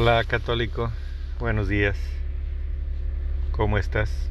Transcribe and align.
Hola 0.00 0.22
católico, 0.22 0.92
buenos 1.40 1.66
días. 1.66 1.98
¿Cómo 3.50 3.78
estás? 3.78 4.30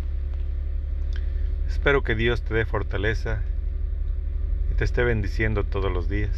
Espero 1.67 2.05
que 2.05 2.15
Dios 2.15 2.41
te 2.41 2.53
dé 2.53 2.63
fortaleza 2.63 3.41
y 4.71 4.75
te 4.75 4.85
esté 4.85 5.03
bendiciendo 5.03 5.65
todos 5.65 5.91
los 5.91 6.07
días. 6.07 6.31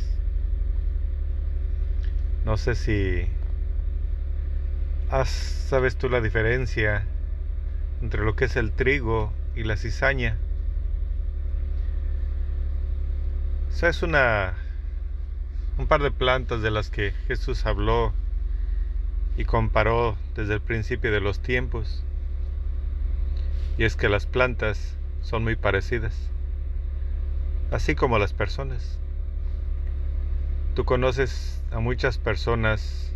No 2.44 2.57
sé 2.57 2.73
si 2.73 3.28
sabes 5.26 5.96
tú 5.96 6.09
la 6.09 6.21
diferencia 6.21 7.05
entre 8.01 8.23
lo 8.23 8.35
que 8.35 8.46
es 8.46 8.55
el 8.55 8.71
trigo 8.71 9.31
y 9.55 9.61
la 9.61 9.77
cizaña. 9.77 10.37
O 13.79 13.85
es 13.85 14.01
una 14.01 14.55
un 15.77 15.85
par 15.85 16.02
de 16.02 16.09
plantas 16.09 16.63
de 16.63 16.71
las 16.71 16.89
que 16.89 17.11
Jesús 17.27 17.67
habló 17.67 18.11
y 19.40 19.45
comparó 19.45 20.17
desde 20.35 20.55
el 20.55 20.59
principio 20.59 21.13
de 21.13 21.21
los 21.21 21.39
tiempos. 21.39 22.03
Y 23.77 23.85
es 23.85 23.95
que 23.95 24.09
las 24.09 24.25
plantas 24.25 24.98
son 25.21 25.43
muy 25.43 25.55
parecidas, 25.55 26.29
así 27.71 27.95
como 27.95 28.20
las 28.20 28.34
personas. 28.34 28.99
Tú 30.75 30.84
conoces 30.84 31.63
a 31.71 31.79
muchas 31.79 32.17
personas 32.17 33.13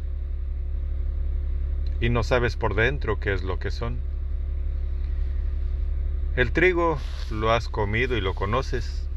y 1.99 2.07
no 2.07 2.23
sabes 2.23 2.55
por 2.55 2.73
dentro 2.73 3.19
qué 3.19 3.33
es 3.33 3.43
lo 3.43 3.59
que 3.59 3.69
son. 3.69 3.99
El 6.37 6.53
trigo 6.53 6.99
lo 7.31 7.51
has 7.51 7.67
comido 7.67 8.15
y 8.15 8.21
lo 8.21 8.33
conoces. 8.33 9.09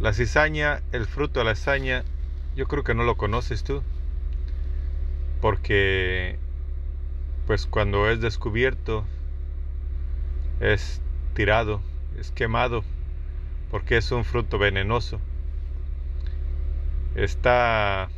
La 0.00 0.14
cizaña, 0.14 0.80
el 0.92 1.04
fruto 1.04 1.40
de 1.40 1.44
la 1.44 1.54
cizaña, 1.54 2.04
yo 2.56 2.66
creo 2.68 2.84
que 2.84 2.94
no 2.94 3.04
lo 3.04 3.18
conoces 3.18 3.64
tú 3.64 3.82
porque 5.40 6.38
pues 7.46 7.66
cuando 7.66 8.10
es 8.10 8.20
descubierto 8.20 9.04
es 10.60 11.00
tirado, 11.34 11.80
es 12.18 12.32
quemado, 12.32 12.82
porque 13.70 13.96
es 13.98 14.10
un 14.10 14.24
fruto 14.24 14.58
venenoso. 14.58 15.20
Está 17.14 18.08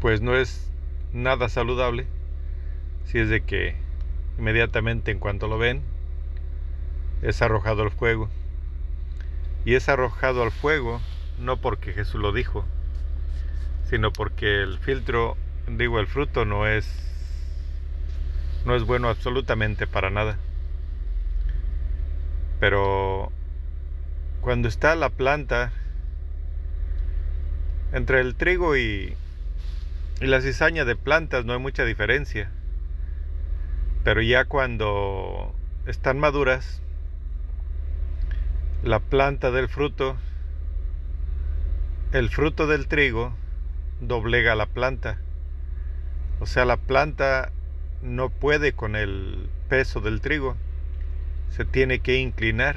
pues 0.00 0.22
no 0.22 0.34
es 0.34 0.70
nada 1.12 1.48
saludable 1.48 2.06
si 3.04 3.18
es 3.18 3.28
de 3.28 3.42
que 3.42 3.74
inmediatamente 4.38 5.10
en 5.10 5.18
cuanto 5.18 5.46
lo 5.46 5.58
ven 5.58 5.82
es 7.22 7.42
arrojado 7.42 7.82
al 7.82 7.90
fuego. 7.90 8.28
Y 9.64 9.74
es 9.74 9.88
arrojado 9.88 10.42
al 10.42 10.52
fuego 10.52 11.00
no 11.38 11.56
porque 11.56 11.92
Jesús 11.92 12.20
lo 12.20 12.32
dijo, 12.32 12.64
sino 13.90 14.12
porque 14.12 14.62
el 14.62 14.78
filtro, 14.78 15.36
digo, 15.66 15.98
el 15.98 16.06
fruto 16.06 16.44
no 16.44 16.66
es 16.66 16.86
no 18.64 18.76
es 18.76 18.84
bueno 18.84 19.08
absolutamente 19.08 19.88
para 19.88 20.10
nada. 20.10 20.38
Pero 22.60 23.32
cuando 24.40 24.68
está 24.68 24.94
la 24.94 25.10
planta 25.10 25.72
entre 27.92 28.20
el 28.20 28.36
trigo 28.36 28.76
y, 28.76 29.16
y 30.20 30.26
la 30.26 30.40
cizaña 30.40 30.84
de 30.84 30.94
plantas 30.94 31.44
no 31.44 31.52
hay 31.52 31.58
mucha 31.58 31.84
diferencia. 31.84 32.50
Pero 34.04 34.22
ya 34.22 34.44
cuando 34.44 35.52
están 35.86 36.20
maduras, 36.20 36.80
la 38.84 39.00
planta 39.00 39.50
del 39.50 39.68
fruto, 39.68 40.16
el 42.12 42.28
fruto 42.28 42.66
del 42.66 42.86
trigo 42.86 43.34
doblega 44.00 44.54
la 44.54 44.66
planta. 44.66 45.18
O 46.40 46.46
sea, 46.46 46.64
la 46.64 46.76
planta 46.76 47.52
no 48.02 48.30
puede 48.30 48.72
con 48.72 48.96
el 48.96 49.48
peso 49.68 50.00
del 50.00 50.20
trigo. 50.20 50.56
Se 51.50 51.64
tiene 51.64 52.00
que 52.00 52.16
inclinar. 52.16 52.76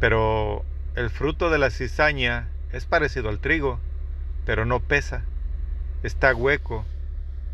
Pero 0.00 0.64
el 0.94 1.10
fruto 1.10 1.50
de 1.50 1.58
la 1.58 1.70
cizaña 1.70 2.48
es 2.72 2.86
parecido 2.86 3.28
al 3.28 3.38
trigo, 3.38 3.78
pero 4.44 4.64
no 4.64 4.80
pesa. 4.80 5.22
Está 6.02 6.34
hueco. 6.34 6.84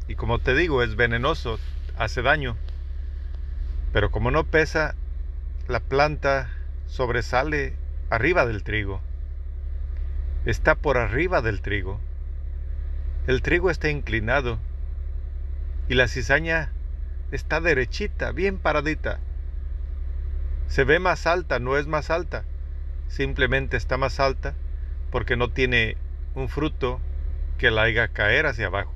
Y 0.09 0.15
como 0.15 0.39
te 0.39 0.55
digo, 0.55 0.83
es 0.83 0.97
venenoso, 0.97 1.59
hace 1.97 2.23
daño. 2.23 2.57
Pero 3.93 4.11
como 4.11 4.31
no 4.31 4.45
pesa, 4.45 4.95
la 5.69 5.81
planta 5.81 6.51
sobresale 6.87 7.75
arriba 8.11 8.47
del 8.47 8.63
trigo 8.63 9.01
está 10.45 10.75
por 10.75 10.99
arriba 10.99 11.43
del 11.43 11.61
trigo. 11.61 12.01
El 13.27 13.43
trigo 13.43 13.71
está 13.71 13.89
inclinado 13.89 14.59
y 15.89 15.95
la 15.95 16.09
cizaña 16.09 16.73
está 17.31 17.61
derechita, 17.61 18.33
bien 18.33 18.59
paradita. 18.59 19.21
Se 20.67 20.85
ve 20.85 20.99
más 20.99 21.27
alta, 21.27 21.59
no 21.59 21.77
es 21.77 21.87
más 21.87 22.11
alta, 22.11 22.45
simplemente 23.09 23.77
está 23.77 23.97
más 23.97 24.21
alta 24.21 24.55
porque 25.11 25.37
no 25.37 25.51
tiene 25.51 25.97
un 26.35 26.49
fruto 26.49 27.01
que 27.59 27.71
la 27.71 27.83
haga 27.83 28.09
caer 28.09 28.47
hacia 28.47 28.67
abajo. 28.67 28.93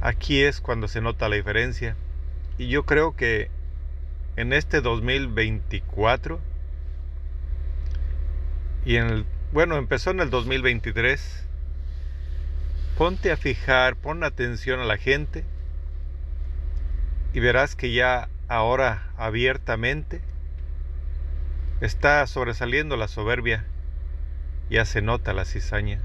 Aquí 0.00 0.42
es 0.42 0.60
cuando 0.60 0.88
se 0.88 1.00
nota 1.00 1.28
la 1.28 1.36
diferencia 1.36 1.96
y 2.58 2.68
yo 2.68 2.84
creo 2.84 3.14
que 3.14 3.50
en 4.36 4.52
este 4.52 4.80
2024 4.80 6.40
y 8.84 8.96
en 8.96 9.06
el, 9.06 9.26
bueno, 9.52 9.76
empezó 9.76 10.10
en 10.10 10.20
el 10.20 10.30
2023. 10.30 11.46
Ponte 12.98 13.32
a 13.32 13.36
fijar, 13.36 13.96
pon 13.96 14.22
atención 14.22 14.80
a 14.80 14.84
la 14.84 14.96
gente 14.96 15.44
y 17.32 17.40
verás 17.40 17.74
que 17.74 17.92
ya 17.92 18.28
ahora 18.48 19.10
abiertamente 19.16 20.20
está 21.80 22.26
sobresaliendo 22.26 22.96
la 22.96 23.08
soberbia, 23.08 23.64
ya 24.70 24.84
se 24.84 25.02
nota 25.02 25.32
la 25.32 25.44
cizaña. 25.44 26.00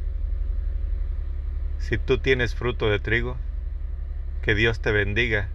Si 1.80 1.98
tú 1.98 2.18
tienes 2.18 2.56
fruto 2.56 2.90
de 2.90 3.00
trigo, 3.00 3.38
que 4.42 4.56
Dios 4.56 4.80
te 4.80 4.92
bendiga, 4.92 5.50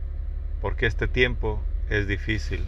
porque 0.60 0.86
este 0.86 1.08
tiempo 1.08 1.62
es 1.88 2.06
difícil. 2.06 2.64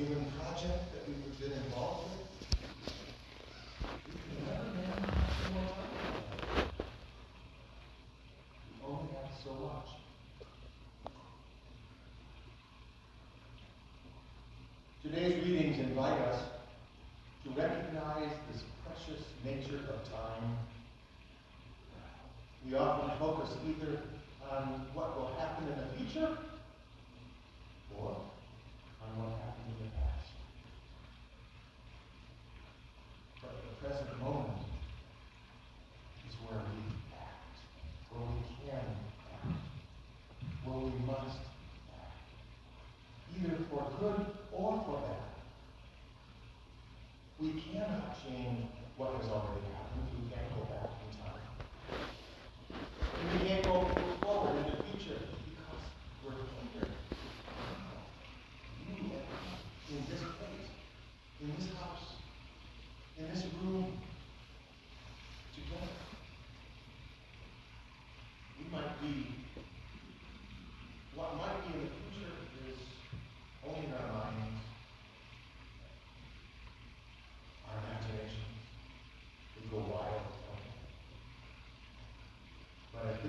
Given 0.00 0.24
project 0.40 0.92
that 0.94 1.06
we've 1.06 1.40
been 1.40 1.52
involved 1.52 2.04
with? 2.04 2.16
So 9.44 9.54
much. 9.54 9.88
Today's 15.02 15.44
readings 15.46 15.78
invite 15.78 16.20
us 16.20 16.42
to 17.44 17.50
recognize 17.50 18.32
this 18.52 18.62
precious 18.84 19.24
nature 19.42 19.80
of 19.88 20.10
time. 20.10 20.58
We 22.66 22.76
often 22.76 23.18
focus 23.18 23.50
either 23.66 24.02
on 24.50 24.86
what 24.92 25.16
will 25.16 25.34
happen 25.38 25.68
in 25.68 25.78
the 25.78 25.86
future 25.96 26.36
or 27.96 28.16
on 29.02 29.18
what 29.18 29.32
happened 29.40 29.72
in 29.78 29.86
the 29.86 29.90
past. 29.96 30.28
But 33.40 33.54
the 33.64 33.88
present 34.00 34.22
moment 34.22 34.48
is 36.28 36.34
where 36.46 36.58
we 36.58 36.80
act, 37.12 37.56
where 38.10 38.24
we 38.32 38.40
can 38.64 38.86
act, 39.34 39.60
where 40.64 40.78
we 40.78 40.92
must 41.06 41.40
act, 41.92 42.18
either 43.36 43.56
for 43.70 43.86
good 44.00 44.26
or 44.52 44.82
for 44.86 45.00
bad. 45.00 45.30
We 47.40 47.60
cannot 47.60 48.16
change 48.24 48.66
what 48.96 49.14
has 49.16 49.28
already 49.30 49.60
happened. 49.60 49.69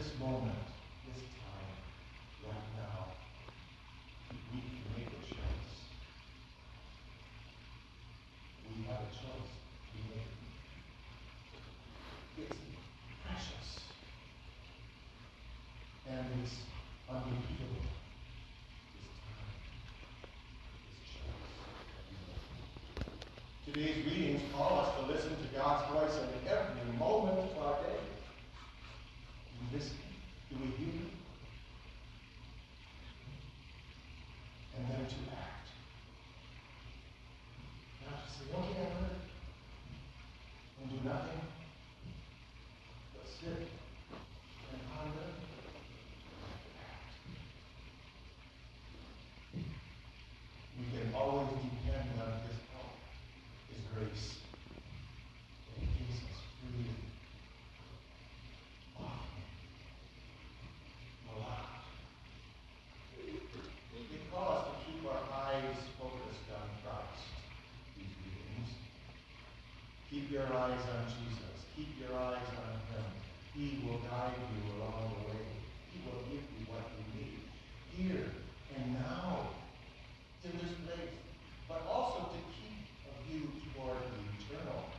this 0.01 0.17
moment, 0.19 0.57
this 1.05 1.21
time, 1.37 1.77
right 2.49 2.67
now, 2.75 3.05
we 4.51 4.57
can 4.57 4.81
make 4.97 5.05
a 5.05 5.21
choice. 5.21 5.73
We 8.65 8.81
have 8.87 9.01
a 9.01 9.11
choice 9.13 9.51
to 9.93 9.97
make. 10.09 10.31
It's 12.39 12.57
precious. 13.27 13.69
And 16.09 16.25
it's 16.41 16.55
unrepeatable. 17.07 17.85
This 18.97 19.05
time, 19.21 19.53
this 20.89 20.97
choice. 21.13 21.53
Today's 23.67 24.01
reading 24.07 24.30
Spirit 43.41 43.69
and 44.71 44.81
honor. 44.93 45.33
We 50.77 50.85
can 50.93 51.09
always 51.15 51.49
depend 51.49 52.21
on 52.21 52.33
His 52.45 52.57
help, 52.69 52.93
His 53.73 53.81
grace. 53.95 54.37
That 55.65 55.81
He 55.81 55.87
gives 56.05 56.21
us 56.21 56.37
freely. 56.61 56.93
Wow. 58.99 59.25
Wow. 61.25 61.81
It 63.17 64.21
calls 64.31 64.65
to 64.65 64.73
keep 64.85 65.01
our 65.09 65.25
eyes 65.33 65.81
focused 65.97 66.45
on 66.53 66.69
Christ. 66.85 67.25
Keep 70.11 70.29
your 70.29 70.45
eyes 70.53 70.85
he 73.61 73.77
will 73.85 74.01
guide 74.09 74.33
you 74.41 74.73
along 74.73 75.13
the 75.13 75.29
way. 75.29 75.45
He 75.93 76.01
will 76.01 76.25
give 76.25 76.41
you 76.49 76.65
what 76.65 76.81
you 76.97 77.05
need 77.13 77.45
here 77.93 78.25
and 78.73 78.97
now 78.97 79.53
to 80.41 80.49
this 80.49 80.73
place, 80.81 81.13
but 81.69 81.85
also 81.85 82.33
to 82.33 82.41
keep 82.57 82.89
a 83.05 83.13
view 83.21 83.53
toward 83.69 84.01
the 84.01 84.17
eternal. 84.33 84.89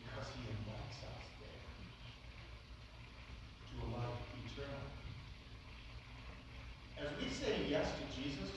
Because 0.00 0.32
he 0.32 0.48
invites 0.48 1.04
us 1.12 1.28
there 1.44 1.60
to 3.68 3.74
a 3.84 3.88
life 3.92 4.16
eternal. 4.48 4.88
As 7.04 7.12
we 7.20 7.28
say 7.28 7.68
yes 7.68 7.92
to 8.00 8.04
Jesus 8.16 8.48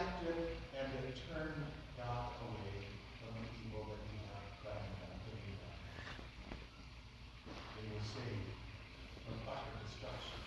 and 0.00 0.88
to 0.96 1.12
turn 1.28 1.52
God 2.00 2.32
away 2.40 2.88
from 3.20 3.36
the 3.36 3.48
evil 3.60 3.84
that 3.84 4.00
he 4.08 4.16
hath 4.32 4.48
done 4.64 4.80
unto 4.96 5.28
me. 5.36 5.52
They 7.76 7.84
were 7.92 8.00
saved 8.08 8.48
from 9.28 9.44
utter 9.44 9.76
destruction. 9.84 10.40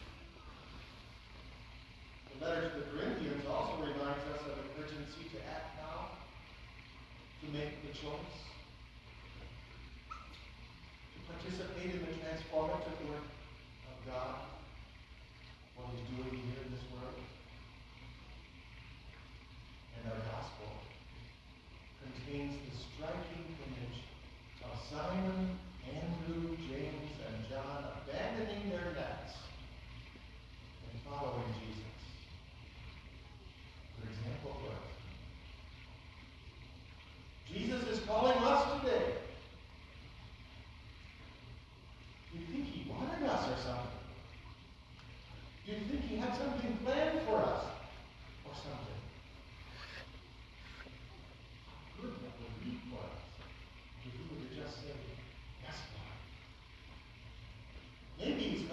The 2.33 2.37
letter 2.41 2.65
to 2.65 2.77
the 2.81 2.97
Corinthians 2.97 3.45
also 3.45 3.77
reminds 3.85 4.25
us 4.33 4.41
of 4.41 4.57
the 4.57 4.65
urgency 4.81 5.29
to 5.37 5.39
act 5.45 5.77
now, 5.77 6.17
to 7.45 7.53
make 7.53 7.77
the 7.85 7.93
choice. 7.93 8.52
Simon 24.93 25.52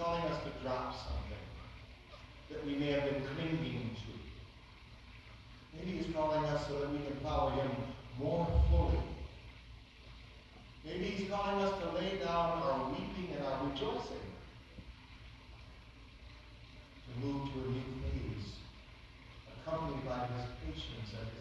Calling 0.01 0.23
us 0.23 0.43
to 0.45 0.51
drop 0.63 0.95
something 0.97 1.45
that 2.49 2.65
we 2.65 2.75
may 2.77 2.87
have 2.87 3.05
been 3.05 3.23
clinging 3.35 3.91
to. 4.01 4.13
Maybe 5.77 5.99
he's 5.99 6.15
calling 6.15 6.43
us 6.47 6.67
so 6.67 6.79
that 6.79 6.91
we 6.91 7.01
can 7.05 7.17
follow 7.17 7.51
him 7.51 7.71
more 8.19 8.47
fully. 8.71 8.99
Maybe 10.87 11.05
he's 11.05 11.29
calling 11.29 11.61
us 11.61 11.79
to 11.83 11.91
lay 11.91 12.17
down 12.17 12.63
our 12.63 12.89
weeping 12.89 13.37
and 13.37 13.45
our 13.45 13.69
rejoicing. 13.69 14.25
To 17.05 17.21
move 17.21 17.53
to 17.53 17.59
a 17.59 17.69
new 17.69 17.85
phase, 18.01 18.55
accompanied 19.53 20.03
by 20.07 20.21
his 20.21 20.47
patience 20.65 21.13
and 21.13 21.29
his 21.29 21.40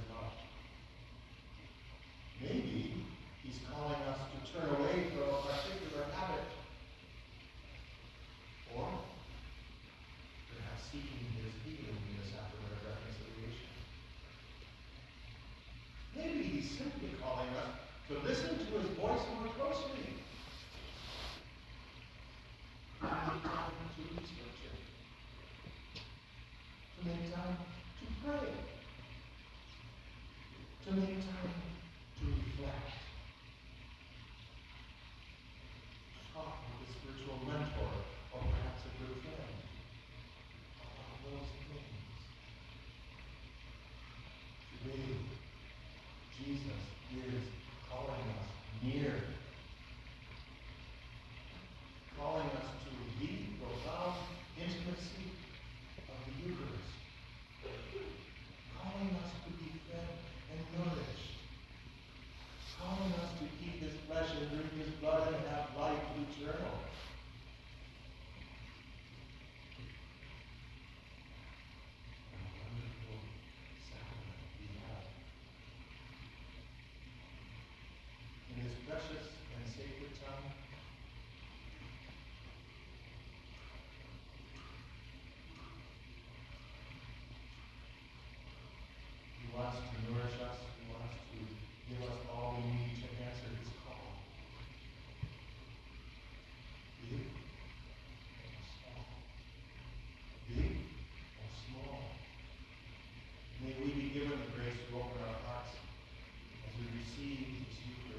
seeing 107.20 107.66
to 107.70 108.19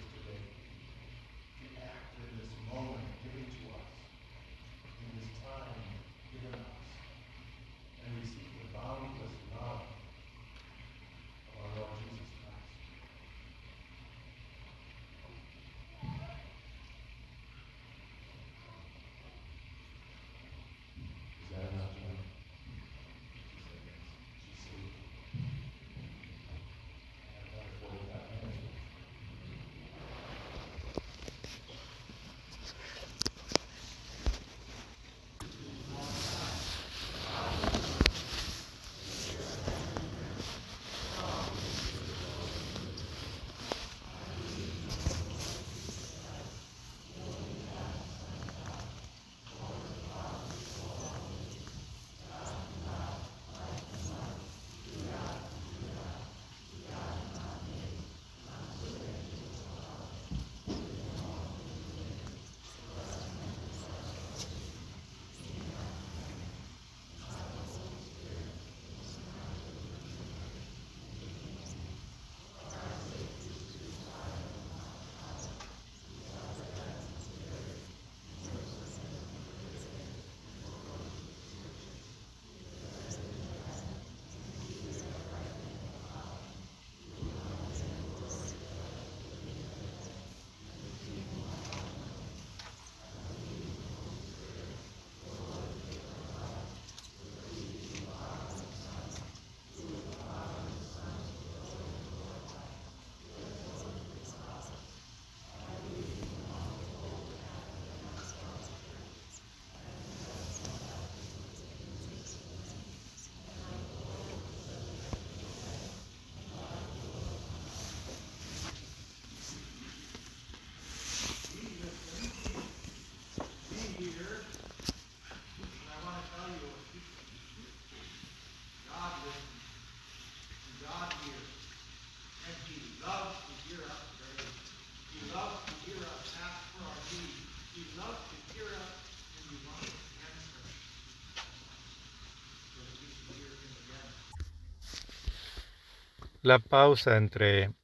La 146.42 146.58
pausa 146.58 147.18
entre 147.18 147.74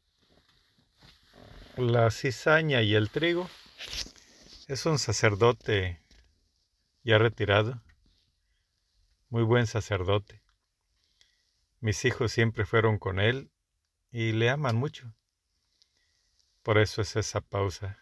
la 1.76 2.10
cizaña 2.10 2.80
y 2.80 2.94
el 2.94 3.10
trigo 3.10 3.50
es 4.66 4.86
un 4.86 4.98
sacerdote 4.98 6.00
ya 7.02 7.18
retirado, 7.18 7.82
muy 9.28 9.42
buen 9.42 9.66
sacerdote. 9.66 10.40
Mis 11.80 12.02
hijos 12.06 12.32
siempre 12.32 12.64
fueron 12.64 12.98
con 12.98 13.20
él 13.20 13.50
y 14.10 14.32
le 14.32 14.48
aman 14.48 14.76
mucho. 14.76 15.12
Por 16.62 16.78
eso 16.78 17.02
es 17.02 17.14
esa 17.14 17.42
pausa. 17.42 17.98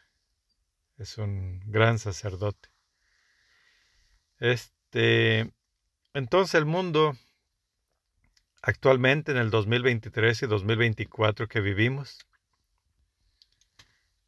Es 0.99 1.19
un 1.19 1.65
gran 1.67 1.99
sacerdote. 1.99 2.69
Este, 4.39 5.53
entonces 6.13 6.55
el 6.55 6.65
mundo 6.65 7.17
actualmente 8.67 9.31
en 9.31 9.37
el 9.37 9.51
2023 9.51 10.43
y 10.43 10.47
2024 10.47 11.49
que 11.49 11.61
vivimos, 11.61 12.27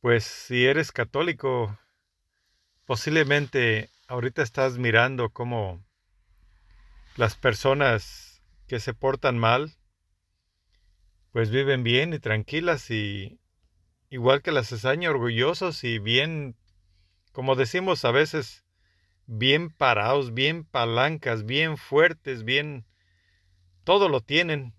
pues 0.02 0.24
si 0.24 0.66
eres 0.66 0.92
católico, 0.92 1.78
posiblemente 2.84 3.88
ahorita 4.08 4.42
estás 4.42 4.76
mirando 4.76 5.30
cómo 5.30 5.82
las 7.16 7.34
personas 7.34 8.42
que 8.68 8.78
se 8.78 8.92
portan 8.92 9.38
mal, 9.38 9.72
pues 11.32 11.50
viven 11.50 11.82
bien 11.82 12.12
y 12.12 12.18
tranquilas 12.18 12.90
y 12.90 13.40
igual 14.10 14.42
que 14.42 14.52
la 14.52 14.64
cesaña, 14.64 15.08
orgullosos 15.08 15.82
y 15.82 15.98
bien, 15.98 16.56
como 17.32 17.54
decimos 17.56 18.04
a 18.04 18.10
veces, 18.10 18.66
bien 19.26 19.70
parados, 19.70 20.34
bien 20.34 20.64
palancas, 20.64 21.46
bien 21.46 21.78
fuertes, 21.78 22.44
bien, 22.44 22.84
todo 23.86 24.08
lo 24.08 24.20
tienen. 24.20 24.74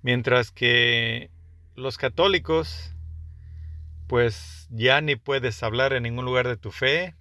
Mientras 0.00 0.50
que 0.50 1.30
los 1.74 1.98
católicos, 1.98 2.94
pues 4.06 4.66
ya 4.70 5.02
ni 5.02 5.14
puedes 5.14 5.62
hablar 5.62 5.92
en 5.92 6.04
ningún 6.04 6.24
lugar 6.24 6.48
de 6.48 6.56
tu 6.56 6.72
fe. 6.72 7.16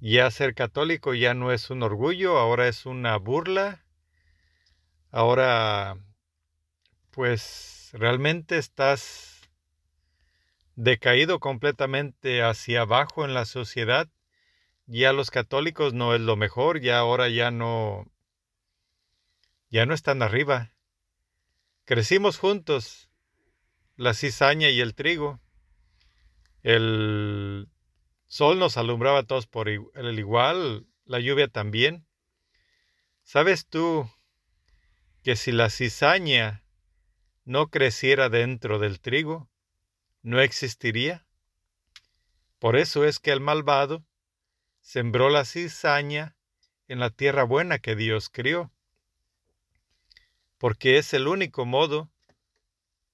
Ya 0.00 0.28
ser 0.32 0.56
católico 0.56 1.14
ya 1.14 1.34
no 1.34 1.52
es 1.52 1.70
un 1.70 1.84
orgullo, 1.84 2.36
ahora 2.36 2.66
es 2.66 2.84
una 2.84 3.16
burla. 3.16 3.84
Ahora, 5.12 5.96
pues 7.12 7.90
realmente 7.92 8.58
estás 8.58 9.48
decaído 10.74 11.38
completamente 11.38 12.42
hacia 12.42 12.80
abajo 12.80 13.24
en 13.24 13.34
la 13.34 13.44
sociedad. 13.44 14.08
Ya 14.86 15.12
los 15.12 15.30
católicos 15.30 15.94
no 15.94 16.12
es 16.12 16.20
lo 16.20 16.34
mejor, 16.34 16.80
ya 16.80 16.98
ahora 16.98 17.28
ya 17.28 17.52
no 17.52 18.10
ya 19.74 19.86
no 19.86 19.94
están 19.94 20.22
arriba. 20.22 20.72
Crecimos 21.84 22.38
juntos, 22.38 23.10
la 23.96 24.14
cizaña 24.14 24.70
y 24.70 24.80
el 24.80 24.94
trigo. 24.94 25.40
El 26.62 27.68
sol 28.28 28.60
nos 28.60 28.76
alumbraba 28.76 29.18
a 29.18 29.22
todos 29.24 29.48
por 29.48 29.68
el 29.68 30.18
igual, 30.20 30.86
la 31.06 31.18
lluvia 31.18 31.48
también. 31.48 32.06
¿Sabes 33.24 33.66
tú 33.66 34.08
que 35.24 35.34
si 35.34 35.50
la 35.50 35.70
cizaña 35.70 36.64
no 37.44 37.66
creciera 37.66 38.28
dentro 38.28 38.78
del 38.78 39.00
trigo, 39.00 39.50
no 40.22 40.40
existiría? 40.40 41.26
Por 42.60 42.76
eso 42.76 43.04
es 43.04 43.18
que 43.18 43.32
el 43.32 43.40
malvado 43.40 44.06
sembró 44.80 45.30
la 45.30 45.44
cizaña 45.44 46.36
en 46.86 47.00
la 47.00 47.10
tierra 47.10 47.42
buena 47.42 47.80
que 47.80 47.96
Dios 47.96 48.28
crió, 48.28 48.70
porque 50.58 50.98
es 50.98 51.12
el 51.14 51.28
único 51.28 51.64
modo 51.66 52.10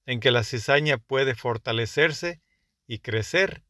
en 0.05 0.19
que 0.19 0.31
la 0.31 0.43
cizaña 0.43 0.97
puede 0.97 1.35
fortalecerse 1.35 2.41
y 2.87 2.99
crecer. 2.99 3.63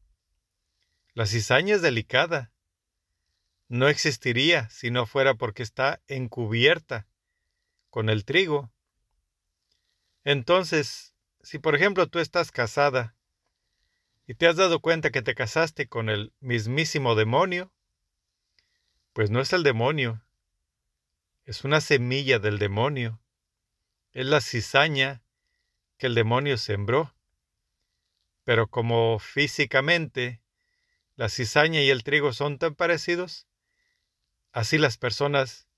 La 1.14 1.26
cizaña 1.26 1.74
es 1.74 1.82
delicada. 1.82 2.52
No 3.68 3.88
existiría 3.88 4.68
si 4.70 4.90
no 4.90 5.06
fuera 5.06 5.34
porque 5.34 5.62
está 5.62 6.02
encubierta 6.06 7.06
con 7.90 8.08
el 8.08 8.24
trigo. 8.24 8.72
Entonces, 10.24 11.14
si 11.42 11.58
por 11.58 11.74
ejemplo 11.74 12.06
tú 12.06 12.18
estás 12.18 12.50
casada 12.50 13.16
y 14.26 14.34
te 14.34 14.46
has 14.46 14.56
dado 14.56 14.80
cuenta 14.80 15.10
que 15.10 15.22
te 15.22 15.34
casaste 15.34 15.88
con 15.88 16.08
el 16.08 16.32
mismísimo 16.40 17.14
demonio, 17.14 17.72
pues 19.12 19.30
no 19.30 19.40
es 19.40 19.52
el 19.52 19.62
demonio, 19.62 20.24
es 21.44 21.64
una 21.64 21.80
semilla 21.80 22.38
del 22.38 22.58
demonio, 22.58 23.21
es 24.12 24.26
la 24.26 24.40
cizaña 24.40 25.22
que 25.98 26.06
el 26.06 26.14
demonio 26.14 26.58
sembró. 26.58 27.14
Pero 28.44 28.68
como 28.68 29.18
físicamente 29.18 30.42
la 31.14 31.28
cizaña 31.28 31.80
y 31.80 31.90
el 31.90 32.02
trigo 32.02 32.32
son 32.32 32.58
tan 32.58 32.74
parecidos, 32.74 33.46
así 34.52 34.78
las 34.78 34.98
personas, 34.98 35.68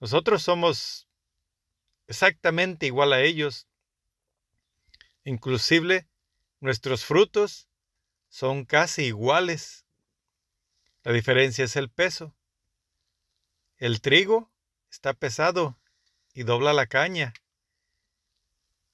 nosotros 0.00 0.42
somos 0.42 1.08
exactamente 2.06 2.86
igual 2.86 3.12
a 3.12 3.22
ellos. 3.22 3.66
Inclusive 5.24 6.08
nuestros 6.60 7.04
frutos 7.04 7.68
son 8.28 8.64
casi 8.64 9.04
iguales. 9.04 9.86
La 11.02 11.12
diferencia 11.12 11.64
es 11.64 11.76
el 11.76 11.90
peso. 11.90 12.36
El 13.76 14.00
trigo 14.00 14.52
está 14.90 15.14
pesado 15.14 15.78
y 16.34 16.44
dobla 16.44 16.72
la 16.72 16.86
caña. 16.86 17.32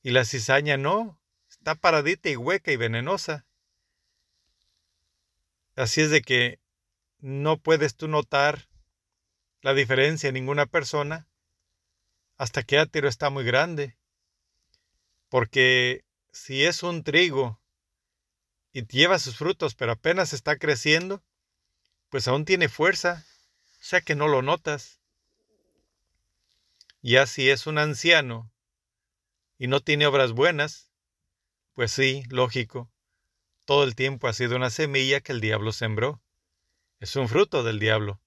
Y 0.08 0.10
la 0.10 0.24
cizaña 0.24 0.78
no, 0.78 1.20
está 1.50 1.74
paradita 1.74 2.30
y 2.30 2.36
hueca 2.36 2.72
y 2.72 2.76
venenosa. 2.76 3.44
Así 5.76 6.00
es 6.00 6.08
de 6.08 6.22
que 6.22 6.60
no 7.18 7.58
puedes 7.58 7.94
tú 7.94 8.08
notar 8.08 8.70
la 9.60 9.74
diferencia 9.74 10.28
en 10.28 10.32
ninguna 10.32 10.64
persona 10.64 11.28
hasta 12.38 12.62
que 12.62 12.78
Átiro 12.78 13.06
está 13.06 13.28
muy 13.28 13.44
grande. 13.44 13.98
Porque 15.28 16.06
si 16.32 16.64
es 16.64 16.82
un 16.82 17.04
trigo 17.04 17.60
y 18.72 18.86
lleva 18.86 19.18
sus 19.18 19.36
frutos 19.36 19.74
pero 19.74 19.92
apenas 19.92 20.32
está 20.32 20.56
creciendo, 20.56 21.22
pues 22.08 22.26
aún 22.28 22.46
tiene 22.46 22.70
fuerza, 22.70 23.26
o 23.78 23.84
sea 23.84 24.00
que 24.00 24.14
no 24.14 24.26
lo 24.26 24.40
notas. 24.40 25.00
Y 27.02 27.16
así 27.16 27.50
es 27.50 27.66
un 27.66 27.76
anciano 27.76 28.50
y 29.58 29.66
no 29.66 29.80
tiene 29.80 30.06
obras 30.06 30.32
buenas, 30.32 30.90
pues 31.74 31.92
sí, 31.92 32.22
lógico, 32.28 32.90
todo 33.64 33.84
el 33.84 33.94
tiempo 33.94 34.28
ha 34.28 34.32
sido 34.32 34.56
una 34.56 34.70
semilla 34.70 35.20
que 35.20 35.32
el 35.32 35.40
diablo 35.40 35.72
sembró. 35.72 36.22
Es 37.00 37.16
un 37.16 37.28
fruto 37.28 37.62
del 37.62 37.78
diablo. 37.78 38.20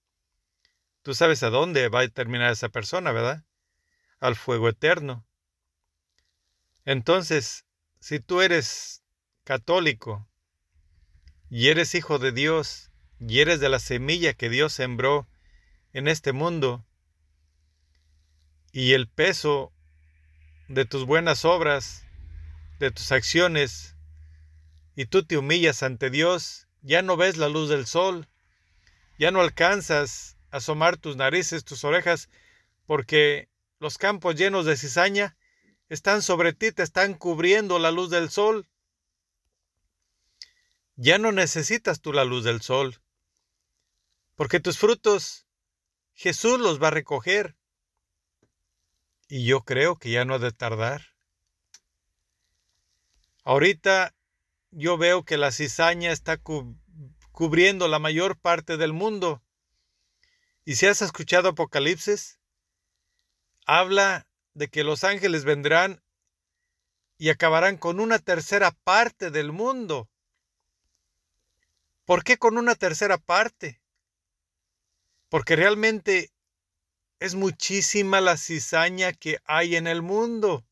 Tú 1.01 1.15
sabes 1.15 1.41
a 1.43 1.49
dónde 1.49 1.89
va 1.89 2.01
a 2.01 2.07
terminar 2.09 2.51
esa 2.51 2.69
persona, 2.69 3.11
¿verdad? 3.11 3.43
Al 4.19 4.35
fuego 4.35 4.69
eterno. 4.69 5.25
Entonces, 6.85 7.65
si 7.99 8.19
tú 8.19 8.41
eres 8.41 9.03
católico 9.43 10.29
y 11.49 11.69
eres 11.69 11.95
hijo 11.95 12.19
de 12.19 12.31
Dios 12.31 12.91
y 13.19 13.39
eres 13.39 13.59
de 13.59 13.69
la 13.69 13.79
semilla 13.79 14.33
que 14.33 14.49
Dios 14.49 14.73
sembró 14.73 15.27
en 15.93 16.07
este 16.07 16.33
mundo, 16.33 16.85
y 18.71 18.93
el 18.93 19.09
peso 19.09 19.73
de 20.73 20.85
tus 20.85 21.05
buenas 21.05 21.43
obras, 21.43 22.05
de 22.79 22.91
tus 22.91 23.11
acciones, 23.11 23.95
y 24.95 25.05
tú 25.05 25.23
te 25.23 25.37
humillas 25.37 25.83
ante 25.83 26.09
Dios, 26.09 26.67
ya 26.81 27.01
no 27.01 27.17
ves 27.17 27.37
la 27.37 27.49
luz 27.49 27.69
del 27.69 27.85
sol, 27.85 28.27
ya 29.19 29.31
no 29.31 29.41
alcanzas 29.41 30.37
a 30.49 30.57
asomar 30.57 30.97
tus 30.97 31.17
narices, 31.17 31.65
tus 31.65 31.83
orejas, 31.83 32.29
porque 32.85 33.49
los 33.79 33.97
campos 33.97 34.35
llenos 34.35 34.65
de 34.65 34.77
cizaña 34.77 35.35
están 35.89 36.21
sobre 36.21 36.53
ti, 36.53 36.71
te 36.71 36.83
están 36.83 37.15
cubriendo 37.15 37.77
la 37.77 37.91
luz 37.91 38.09
del 38.09 38.29
sol. 38.29 38.67
Ya 40.95 41.17
no 41.17 41.31
necesitas 41.31 41.99
tú 41.99 42.13
la 42.13 42.23
luz 42.23 42.45
del 42.45 42.61
sol, 42.61 43.01
porque 44.35 44.59
tus 44.59 44.77
frutos 44.77 45.45
Jesús 46.13 46.59
los 46.59 46.81
va 46.81 46.87
a 46.87 46.91
recoger. 46.91 47.55
Y 49.33 49.45
yo 49.45 49.61
creo 49.61 49.95
que 49.95 50.11
ya 50.11 50.25
no 50.25 50.33
ha 50.33 50.39
de 50.39 50.51
tardar. 50.51 51.03
Ahorita 53.45 54.13
yo 54.71 54.97
veo 54.97 55.23
que 55.23 55.37
la 55.37 55.53
cizaña 55.53 56.11
está 56.11 56.37
cubriendo 57.31 57.87
la 57.87 57.97
mayor 57.97 58.37
parte 58.37 58.75
del 58.75 58.91
mundo. 58.91 59.41
Y 60.65 60.75
si 60.75 60.85
has 60.85 61.01
escuchado 61.01 61.47
Apocalipsis, 61.47 62.41
habla 63.65 64.27
de 64.53 64.67
que 64.67 64.83
los 64.83 65.05
ángeles 65.05 65.45
vendrán 65.45 66.03
y 67.17 67.29
acabarán 67.29 67.77
con 67.77 68.01
una 68.01 68.19
tercera 68.19 68.71
parte 68.83 69.31
del 69.31 69.53
mundo. 69.53 70.09
¿Por 72.03 72.25
qué 72.25 72.35
con 72.35 72.57
una 72.57 72.75
tercera 72.75 73.17
parte? 73.17 73.81
Porque 75.29 75.55
realmente 75.55 76.33
es 77.21 77.35
muchísima 77.35 78.19
la 78.19 78.35
cizaña 78.35 79.13
que 79.13 79.37
hay 79.45 79.75
en 79.75 79.85
el 79.85 80.01
mundo. 80.01 80.65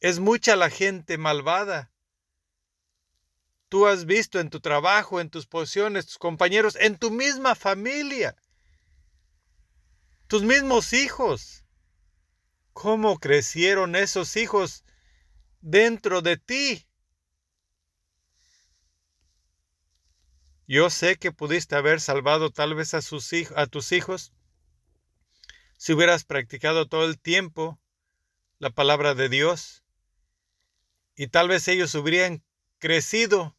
Es 0.00 0.18
mucha 0.18 0.56
la 0.56 0.68
gente 0.68 1.16
malvada. 1.16 1.92
Tú 3.68 3.86
has 3.86 4.04
visto 4.04 4.40
en 4.40 4.50
tu 4.50 4.58
trabajo, 4.58 5.20
en 5.20 5.30
tus 5.30 5.46
posiciones, 5.46 6.06
tus 6.06 6.18
compañeros, 6.18 6.74
en 6.74 6.98
tu 6.98 7.12
misma 7.12 7.54
familia, 7.54 8.34
tus 10.26 10.42
mismos 10.42 10.92
hijos. 10.92 11.64
¿Cómo 12.72 13.20
crecieron 13.20 13.94
esos 13.94 14.36
hijos 14.36 14.84
dentro 15.60 16.20
de 16.20 16.36
ti? 16.36 16.88
Yo 20.66 20.90
sé 20.90 21.14
que 21.14 21.30
pudiste 21.30 21.76
haber 21.76 22.00
salvado 22.00 22.50
tal 22.50 22.74
vez 22.74 22.92
a, 22.94 23.02
sus 23.02 23.32
a 23.54 23.66
tus 23.68 23.92
hijos 23.92 24.32
si 25.80 25.94
hubieras 25.94 26.24
practicado 26.24 26.88
todo 26.88 27.06
el 27.06 27.18
tiempo 27.18 27.80
la 28.58 28.68
palabra 28.68 29.14
de 29.14 29.30
Dios 29.30 29.82
y 31.16 31.28
tal 31.28 31.48
vez 31.48 31.68
ellos 31.68 31.94
hubieran 31.94 32.44
crecido 32.78 33.56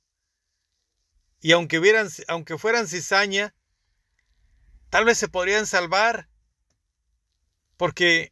y 1.39 1.53
aunque 1.53 1.79
hubieran 1.79 2.09
aunque 2.27 2.59
fueran 2.59 2.87
cizaña 2.87 3.55
tal 4.91 5.03
vez 5.03 5.17
se 5.17 5.29
podrían 5.29 5.65
salvar 5.65 6.29
porque 7.75 8.31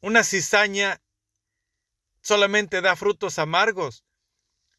una 0.00 0.22
cizaña 0.22 1.02
solamente 2.20 2.80
da 2.80 2.94
frutos 2.94 3.40
amargos. 3.40 4.04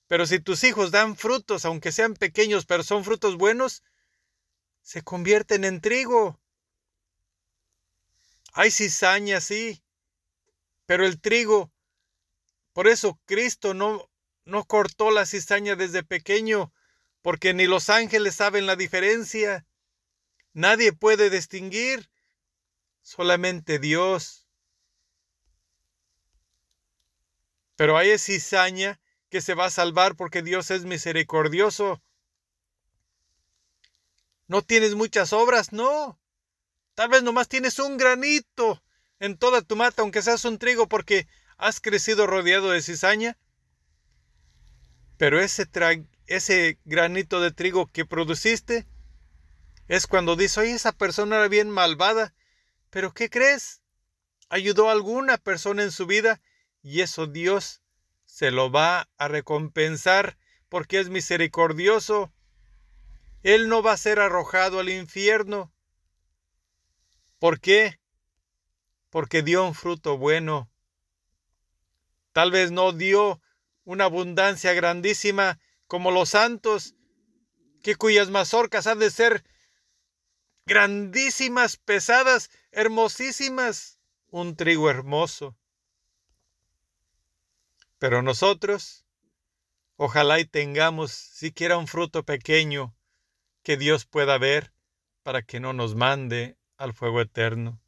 Pero 0.08 0.26
si 0.26 0.40
tus 0.40 0.64
hijos 0.64 0.92
dan 0.92 1.18
frutos 1.18 1.66
aunque 1.66 1.92
sean 1.92 2.14
pequeños 2.14 2.66
pero 2.66 2.84
son 2.84 3.04
frutos 3.04 3.36
buenos 3.36 3.84
se 4.84 5.02
convierten 5.02 5.66
en 5.66 5.82
trigo 5.82 6.40
hay 8.58 8.72
cizaña, 8.72 9.40
sí, 9.40 9.84
pero 10.88 11.06
el 11.06 11.22
trigo, 11.22 11.72
por 12.74 12.88
eso 12.88 13.20
Cristo 13.26 13.76
no, 13.76 14.10
no 14.46 14.66
cortó 14.66 15.12
la 15.12 15.28
cizaña 15.28 15.76
desde 15.76 16.02
pequeño, 16.02 16.74
porque 17.22 17.54
ni 17.54 17.68
los 17.68 17.92
ángeles 17.92 18.34
saben 18.34 18.66
la 18.66 18.76
diferencia. 18.76 19.68
Nadie 20.54 20.92
puede 20.92 21.30
distinguir, 21.30 22.10
solamente 23.04 23.78
Dios. 23.78 24.48
Pero 27.76 27.96
hay 27.96 28.18
cizaña 28.18 29.00
que 29.30 29.42
se 29.42 29.54
va 29.54 29.66
a 29.66 29.70
salvar 29.70 30.16
porque 30.16 30.42
Dios 30.42 30.72
es 30.72 30.84
misericordioso. 30.84 32.02
¿No 34.48 34.64
tienes 34.64 34.96
muchas 34.96 35.32
obras? 35.32 35.72
No. 35.74 36.20
Tal 36.98 37.10
vez 37.10 37.22
nomás 37.22 37.48
tienes 37.48 37.78
un 37.78 37.96
granito 37.96 38.82
en 39.20 39.38
toda 39.38 39.62
tu 39.62 39.76
mata, 39.76 40.02
aunque 40.02 40.24
seas 40.24 40.46
un 40.46 40.58
trigo, 40.58 40.90
porque 40.90 41.28
has 41.56 41.80
crecido 41.80 42.26
rodeado 42.26 42.72
de 42.72 42.82
cizaña. 42.82 43.38
Pero 45.18 45.40
ese, 45.40 46.80
granito 46.86 47.40
de 47.40 47.52
trigo 47.52 47.86
que 47.86 48.04
produciste 48.04 48.88
es 49.88 50.08
cuando 50.08 50.36
dice, 50.36 50.62
oye, 50.62 50.72
esa 50.72 50.92
persona 50.92 51.36
era 51.36 51.48
bien 51.48 51.70
malvada, 51.70 52.34
pero 52.90 53.14
¿qué 53.14 53.30
crees? 53.30 53.84
Ayudó 54.50 54.90
a 54.90 54.94
alguna 54.94 55.38
persona 55.38 55.84
en 55.84 55.92
su 55.92 56.08
vida 56.08 56.42
y 56.82 57.02
eso 57.02 57.28
Dios 57.28 57.84
se 58.26 58.50
lo 58.50 58.72
va 58.72 59.08
a 59.20 59.28
recompensar 59.28 60.40
porque 60.68 61.00
es 61.00 61.10
misericordioso. 61.10 62.34
Él 63.44 63.70
no 63.70 63.84
va 63.84 63.92
a 63.92 63.98
ser 63.98 64.20
arrojado 64.20 64.80
al 64.80 64.90
infierno. 64.90 65.72
¿Por 67.40 67.60
qué? 67.60 68.00
Porque 69.10 69.44
dio 69.44 69.66
un 69.66 69.76
fruto 69.76 70.18
bueno. 70.18 70.70
Tal 72.32 72.52
vez 72.52 72.72
no 72.72 72.92
dio 72.92 73.42
una 73.84 74.06
abundancia 74.06 74.74
grandísima 74.74 75.60
como 75.88 76.12
los 76.12 76.30
santos, 76.30 76.96
que 77.82 77.96
cuyas 77.96 78.30
mazorcas 78.30 78.88
han 78.88 79.00
de 79.00 79.12
ser 79.12 79.44
grandísimas, 80.66 81.78
pesadas, 81.78 82.50
hermosísimas, 82.72 84.00
un 84.30 84.56
trigo 84.56 84.90
hermoso. 84.90 85.56
Pero 88.00 88.22
nosotros, 88.22 89.06
ojalá 89.96 90.40
y 90.40 90.46
tengamos 90.46 91.12
siquiera 91.12 91.78
un 91.78 91.88
fruto 91.88 92.24
pequeño 92.24 92.96
que 93.64 93.78
Dios 93.78 94.06
pueda 94.06 94.38
ver 94.38 94.74
para 95.24 95.42
que 95.42 95.60
no 95.60 95.74
nos 95.74 95.96
mande 95.96 96.58
al 96.78 96.94
fuego 96.94 97.22
eterno. 97.22 97.82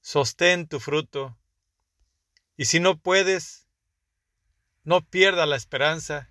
Sostén 0.00 0.68
tu 0.68 0.80
fruto, 0.80 1.36
y 2.56 2.64
si 2.64 2.80
no 2.80 2.98
puedes, 2.98 3.68
no 4.82 5.04
pierda 5.04 5.46
la 5.46 5.56
esperanza, 5.56 6.30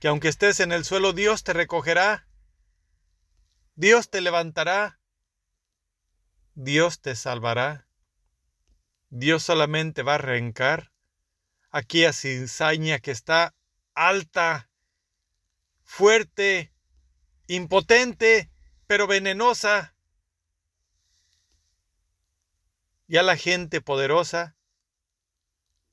que 0.00 0.08
aunque 0.08 0.28
estés 0.28 0.60
en 0.60 0.72
el 0.72 0.84
suelo, 0.84 1.12
Dios 1.12 1.44
te 1.44 1.52
recogerá, 1.52 2.28
Dios 3.74 4.10
te 4.10 4.20
levantará, 4.20 5.00
Dios 6.54 7.00
te 7.00 7.14
salvará. 7.14 7.86
Dios 9.08 9.42
solamente 9.42 10.02
va 10.02 10.12
a 10.12 10.16
arrancar 10.16 10.92
aquella 11.70 12.12
cizaña 12.12 12.98
que 12.98 13.10
está 13.10 13.54
alta, 13.94 14.70
fuerte, 15.84 16.72
impotente, 17.46 18.50
pero 18.86 19.06
venenosa. 19.06 19.94
Ya 23.08 23.22
la 23.22 23.36
gente 23.36 23.80
poderosa 23.80 24.56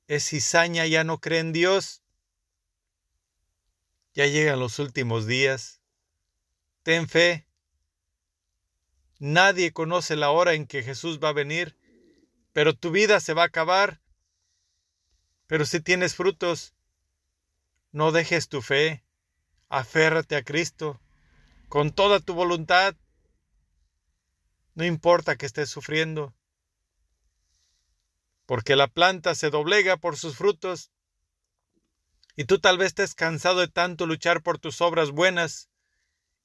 es 0.08 0.28
cizaña, 0.28 0.86
ya 0.86 1.04
no 1.04 1.20
cree 1.20 1.40
en 1.40 1.52
Dios. 1.52 2.02
Ya 4.14 4.26
llegan 4.26 4.60
los 4.60 4.78
últimos 4.78 5.26
días. 5.26 5.80
Ten 6.82 7.08
fe. 7.08 7.46
Nadie 9.18 9.72
conoce 9.72 10.16
la 10.16 10.30
hora 10.30 10.54
en 10.54 10.66
que 10.66 10.82
Jesús 10.82 11.18
va 11.22 11.30
a 11.30 11.32
venir 11.32 11.76
pero 12.54 12.72
tu 12.72 12.92
vida 12.92 13.18
se 13.20 13.34
va 13.34 13.42
a 13.42 13.46
acabar. 13.46 14.00
Pero 15.46 15.66
si 15.66 15.80
tienes 15.80 16.14
frutos, 16.14 16.72
no 17.90 18.12
dejes 18.12 18.48
tu 18.48 18.62
fe, 18.62 19.04
aférrate 19.68 20.36
a 20.36 20.44
Cristo 20.44 21.00
con 21.74 21.90
toda 21.90 22.20
tu 22.20 22.34
voluntad. 22.34 22.94
No 24.76 24.84
importa 24.84 25.34
que 25.34 25.44
estés 25.44 25.68
sufriendo, 25.68 26.32
porque 28.46 28.76
la 28.76 28.86
planta 28.86 29.34
se 29.34 29.50
doblega 29.50 29.96
por 29.96 30.16
sus 30.16 30.36
frutos. 30.36 30.92
Y 32.36 32.44
tú 32.44 32.60
tal 32.60 32.78
vez 32.78 32.90
estés 32.90 33.16
cansado 33.16 33.58
de 33.58 33.66
tanto 33.66 34.06
luchar 34.06 34.40
por 34.44 34.60
tus 34.60 34.80
obras 34.80 35.10
buenas 35.10 35.68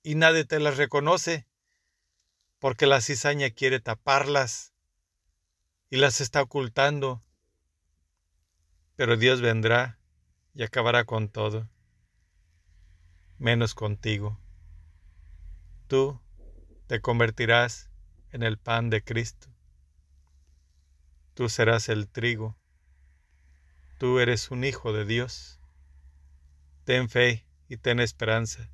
y 0.01 0.15
nadie 0.15 0.45
te 0.45 0.59
las 0.59 0.77
reconoce, 0.77 1.45
porque 2.57 2.87
la 2.87 2.99
cizaña 2.99 3.51
quiere 3.51 3.79
taparlas 3.79 4.73
y 5.91 5.97
las 5.97 6.21
está 6.21 6.41
ocultando. 6.41 7.23
Pero 8.95 9.15
Dios 9.15 9.41
vendrá 9.41 9.99
y 10.55 10.63
acabará 10.63 11.03
con 11.05 11.29
todo, 11.29 11.69
menos 13.37 13.75
contigo. 13.75 14.39
Tú 15.89 16.21
te 16.85 17.01
convertirás 17.01 17.89
en 18.31 18.43
el 18.43 18.59
pan 18.59 18.91
de 18.91 19.03
Cristo. 19.03 19.47
Tú 21.33 21.49
serás 21.49 21.89
el 21.89 22.07
trigo. 22.07 22.55
Tú 23.97 24.19
eres 24.19 24.51
un 24.51 24.63
hijo 24.65 24.93
de 24.93 25.05
Dios. 25.05 25.59
Ten 26.83 27.09
fe 27.09 27.43
y 27.69 27.77
ten 27.77 27.99
esperanza. 27.99 28.69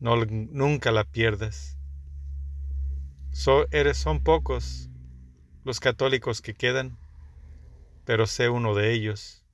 No, 0.00 0.16
nunca 0.26 0.90
la 0.90 1.04
pierdas. 1.04 1.78
eres, 3.70 3.98
son 3.98 4.20
pocos 4.24 4.90
los 5.62 5.78
católicos 5.78 6.42
que 6.42 6.54
quedan, 6.54 6.98
pero 8.04 8.26
sé 8.26 8.48
uno 8.48 8.74
de 8.74 8.92
ellos. 8.92 9.44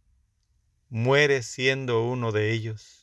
Muere 0.88 1.42
siendo 1.42 2.02
uno 2.02 2.32
de 2.32 2.52
ellos. 2.52 2.97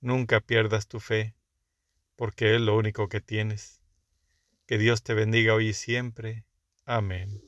Nunca 0.00 0.40
pierdas 0.40 0.86
tu 0.86 1.00
fe, 1.00 1.34
porque 2.16 2.54
es 2.54 2.60
lo 2.60 2.76
único 2.76 3.08
que 3.08 3.20
tienes. 3.20 3.82
Que 4.66 4.78
Dios 4.78 5.02
te 5.02 5.14
bendiga 5.14 5.54
hoy 5.54 5.68
y 5.68 5.72
siempre. 5.72 6.44
Amén. 6.84 7.47